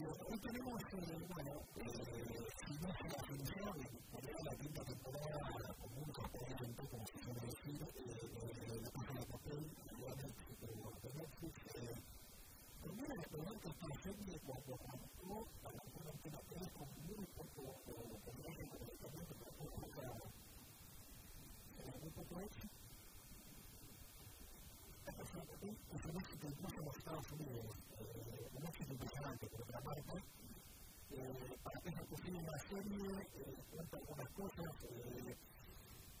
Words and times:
Hoy 0.00 0.38
tenemos, 0.38 0.80
bueno, 1.28 1.52
si 1.76 2.72
no 2.80 2.88
se 2.96 3.04
la 3.04 3.20
función, 3.22 3.76
en 3.76 4.44
la 4.44 4.54
quinta 4.56 4.82
temporada, 4.84 5.74
con 5.78 5.90
como 6.88 7.04
se 7.06 7.18
suele 7.20 7.40
decir, 7.40 7.80
la 8.80 8.90
de 9.12 9.26
papel, 9.26 9.60
la 10.00 10.14
Netflix, 10.16 10.56
de 11.02 11.10
Netflix, 11.20 11.54
también 12.82 13.10
el 13.10 13.20
que 13.20 13.68
cuando 14.46 14.72
tele 16.40 16.70
con 16.78 17.09
es 25.92 26.04
un 26.04 26.16
incluso 26.46 26.78
en 26.78 26.84
los 26.84 26.96
Estados 26.96 27.32
Unidos, 27.32 27.76
eh, 27.98 28.48
un 28.54 28.66
por 29.46 29.62
otra 29.62 29.80
parte. 29.80 30.22
Para 31.64 31.80
que 31.80 31.90
se 31.90 32.04
una 32.38 32.58
serie, 32.70 33.02
eh, 33.34 33.56
cosas. 34.30 34.70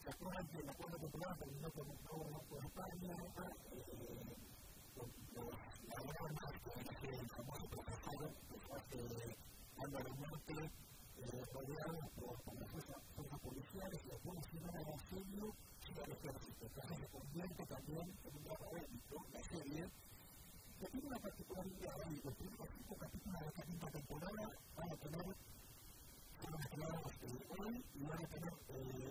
¿Se 0.02 0.10
acuerdan 0.10 0.46
que 0.48 0.58
el 0.58 0.68
acuerdo 0.68 0.98
popular 0.98 1.38
terminó 1.38 1.70
con 1.70 1.90
un 1.90 1.98
nuevo 2.02 2.24
de 2.24 2.30
con 2.58 2.64
los 2.64 2.72
que 7.00 7.08
el 7.08 7.28
famoso 7.28 7.66
profesor, 7.70 8.34
que 8.90 8.98
de 8.98 9.36
Álvaro 9.78 10.14
Monte, 10.16 10.70
rodeados 11.52 12.10
por 12.16 12.54
las 12.58 12.70
fuerzas 12.70 13.40
policiales, 13.40 14.00
y 15.10 15.69
práctica 15.90 16.02
del 16.02 16.12
ejército. 16.12 16.66
Entonces 16.66 16.98
se 16.98 17.06
convierte 17.08 17.66
también 17.66 18.18
en 18.24 18.36
un 18.36 18.44
drama 18.44 18.66
bélico, 18.72 19.26
la 19.32 19.42
serie, 19.42 19.90
que 20.78 20.86
tiene 20.86 21.06
una 21.06 21.18
particularidad, 21.18 22.10
y 22.10 22.20
los 22.22 22.34
primeros 22.34 22.68
cinco 22.76 22.96
capítulos 22.96 23.40
de 23.40 23.46
esta 23.48 23.62
quinta 23.62 23.90
temporada 23.90 24.50
van 24.76 24.90
a 24.90 24.96
tener 24.96 25.36
van 26.40 26.54
a 26.54 26.68
quedar 26.68 27.02
hoy 27.58 27.84
y 27.94 28.02
van 28.02 28.24
a 28.24 28.28
tener 28.28 28.52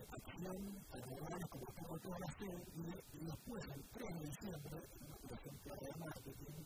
acción 0.09 0.85
alrededor 0.91 1.49
como 1.49 1.65
tengo 1.67 1.99
toda 1.99 2.19
la 2.19 2.31
serie 2.31 3.03
y, 3.13 3.25
después 3.25 3.63
el 3.65 3.83
3 3.91 4.19
de 4.19 4.25
diciembre, 4.25 4.77
en 4.99 5.05
una 5.05 5.37
temporada 5.37 5.87
de 5.87 5.99
marketing, 5.99 6.65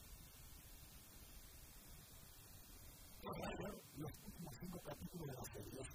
los 3.98 4.12
últimos 4.26 4.58
cinco 4.60 4.80
capítulos 4.86 5.28
de 5.28 5.34
la 5.34 5.44
serie 5.46 5.93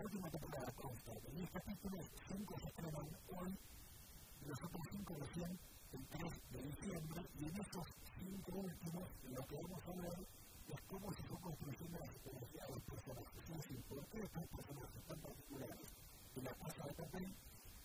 última 0.00 0.30
temporada 0.30 0.72
consta 0.72 1.12
de 1.14 1.30
10 1.30 1.50
capítulos, 1.50 2.06
5 2.28 2.58
se 2.58 2.68
estrenan 2.68 3.08
hoy, 3.38 3.58
los 4.46 4.62
otros 4.62 4.86
5 4.90 5.14
recién 5.20 5.58
el 5.92 6.06
3 6.06 6.32
de 6.50 6.62
diciembre, 6.62 7.20
y 7.38 7.44
en 7.44 7.56
esos 7.56 7.86
5 8.18 8.52
últimos 8.52 9.08
lo 9.30 9.46
que 9.46 9.56
vamos 9.56 9.82
a 9.88 9.92
ver 10.00 10.26
es 10.68 10.80
cómo 10.88 11.12
se 11.12 11.22
fue 11.22 11.40
construyendo 11.40 11.98
las 11.98 12.08
experiencias 12.08 12.68
de 12.68 12.74
los 12.74 12.82
personajes. 12.82 13.42
Es 13.46 13.56
decir, 13.56 13.84
por 13.88 14.06
qué 14.08 14.18
estos 14.18 14.46
personajes 14.48 15.04
tan 15.06 15.20
particulares 15.20 15.88
de 16.34 16.42
la 16.42 16.54
casa 16.54 16.86
de 16.86 16.94
papel 16.94 17.36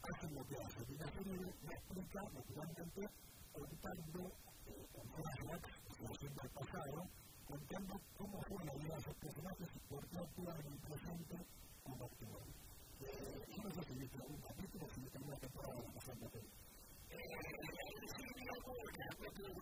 hacen 0.01 0.35
lo 0.35 0.47
que 0.47 0.55
hacen. 0.55 0.85
Y 0.89 0.97
la 0.97 1.11
serie 1.11 1.37
lo 1.37 1.71
explica 1.71 2.21
naturalmente 2.33 3.09
contando, 3.53 4.31
eh, 4.65 4.87
con 4.91 5.11
pasado, 6.49 7.07
contando 7.47 8.01
cómo 8.17 8.41
fue 8.41 8.65
la 8.65 8.73
Gracias. 19.33 19.61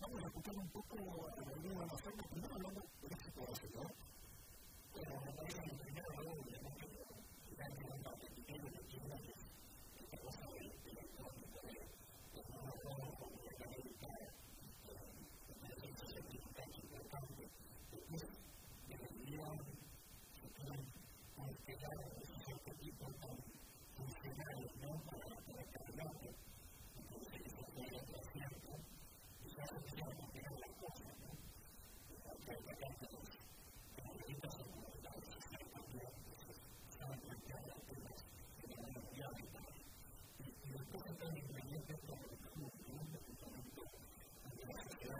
vamos 0.00 0.22
a 0.22 0.26
escuchar 0.26 0.56
un 0.56 0.68
poco 0.68 0.96
a 0.96 1.40
la 1.40 1.52
vida 1.58 1.74
de 1.74 1.86
la 1.86 1.86
primero 2.28 2.54
hablando 2.54 2.80
de 3.02 3.08
la 3.08 3.16
de 3.16 3.80
la 3.80 3.98
de 4.94 5.24
la 8.02 8.12
que 8.18 8.28
tiene 8.30 8.46
que 8.46 8.52
ver 8.52 8.88
con 8.90 9.10
la 9.10 9.18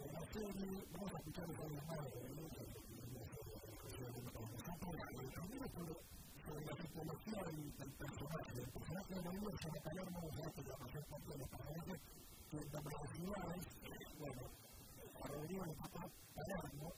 vamos 0.00 1.12
a 1.12 1.20
de 1.20 1.54
también 5.20 5.60
sobre 6.40 6.64
la 6.64 6.74
tipología 6.74 7.42
del 7.44 7.92
personaje. 7.92 8.52
El 8.56 8.70
personaje 8.70 9.14
de 9.14 9.20
María 9.20 9.50
se 9.60 9.68
va 9.68 9.76
a 9.76 9.94
la 9.94 10.10
mayor 10.10 11.04
parte 11.04 11.30
de 11.30 11.38
los 11.38 11.48
personajes 11.48 12.00
que 12.50 12.56
la 12.72 12.80
universidad 12.80 13.56
es, 13.56 13.66
bueno, 14.18 14.42
a 15.20 15.28
Rodrigo 15.28 15.64
le 15.66 15.74
toca 15.74 16.00
Palermo 16.34 16.92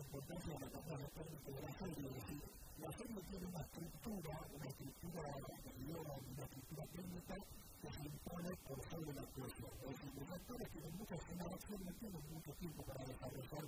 importancia 0.00 0.54
de 0.54 0.60
la 0.60 0.70
cámara 0.70 1.06
técnica 1.12 1.50
de 1.50 1.60
la 1.60 1.72
serie, 1.78 2.06
es 2.08 2.14
decir, 2.14 2.42
la 2.80 2.88
tiene 3.28 3.46
una 3.46 3.60
estructura, 3.60 4.32
una 4.56 4.66
estructura 4.66 5.22
de 5.22 5.94
una 5.94 6.44
estructura 6.44 6.84
técnica 6.86 7.34
que 7.80 7.92
se 7.92 8.02
impone 8.08 8.50
por 8.66 8.80
de 9.04 9.12
la 9.12 9.20
actuación. 9.20 9.70
Es 9.80 9.88
decir, 9.90 10.12
los 10.16 10.30
actores 10.30 10.70
tienen 10.70 10.96
mucha 10.96 11.14
escena 11.14 11.44
de 11.44 11.84
no 11.84 11.92
tienen 11.92 12.22
mucho 12.32 12.52
tiempo 12.54 12.82
para 12.84 13.04
desarrollar 13.04 13.64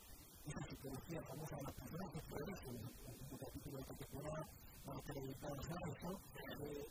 esa 0.46 0.64
psicología 0.64 1.22
famosa 1.22 1.56
de 1.56 1.62
los 1.62 1.72
personajes, 1.72 2.22
por 2.22 2.50
eso 2.50 2.70
el 2.70 2.76
último 2.80 3.38
capítulo 3.38 3.76
de 3.76 3.82
esta 3.82 3.94
temporada 3.94 4.48
a 4.82 5.88
eso, 5.88 6.20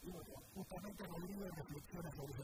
y 0.02 0.10
bueno, 0.10 0.34
justamente 0.54 1.08
Rodrigo 1.08 1.46
reflexiona 1.50 2.12
sobre 2.12 2.34
ese 2.34 2.44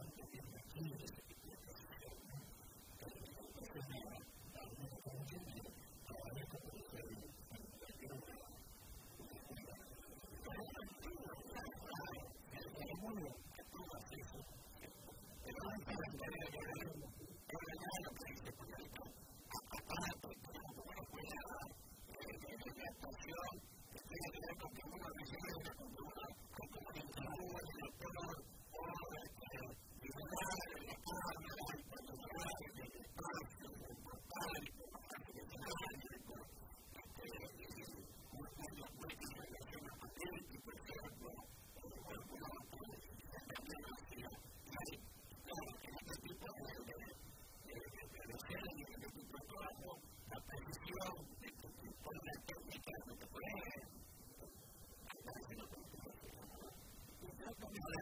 y 57.73 58.01